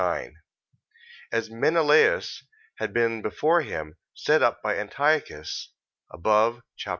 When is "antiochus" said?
4.75-5.73